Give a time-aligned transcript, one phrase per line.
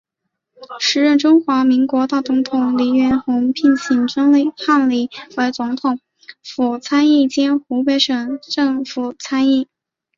[0.79, 5.07] 时任中华民国大总统黎元洪聘请梁钟汉为
[5.53, 5.99] 总统
[6.43, 9.67] 府参议兼湖北省政府参议。